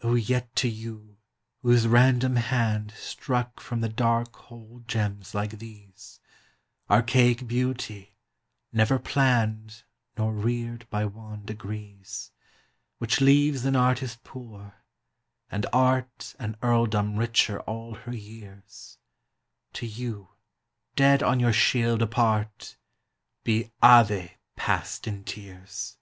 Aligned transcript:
O 0.00 0.14
yet 0.14 0.56
to 0.56 0.66
you, 0.66 1.18
whose 1.60 1.86
random 1.86 2.36
hand 2.36 2.90
Struck 2.92 3.60
from 3.60 3.82
the 3.82 3.88
dark 3.90 4.34
whole 4.34 4.82
gems 4.86 5.34
like 5.34 5.58
these, 5.58 6.20
Archaic 6.88 7.46
beauty, 7.46 8.16
never 8.72 8.98
planned 8.98 9.82
Nor 10.16 10.32
reared 10.32 10.88
by 10.88 11.04
wan 11.04 11.44
degrees, 11.44 12.30
Which 12.96 13.20
leaves 13.20 13.66
an 13.66 13.76
artist 13.76 14.24
poor, 14.24 14.74
and 15.50 15.66
art 15.70 16.34
An 16.38 16.56
earldom 16.62 17.16
richer 17.18 17.60
all 17.60 17.94
her 17.94 18.14
years; 18.16 18.96
To 19.74 19.84
you, 19.86 20.30
dead 20.96 21.22
on 21.22 21.40
your 21.40 21.52
shield 21.52 22.00
apart, 22.00 22.78
Be 23.44 23.70
"Ave!" 23.82 24.34
passed 24.56 25.06
in 25.06 25.24
tears. 25.24 25.98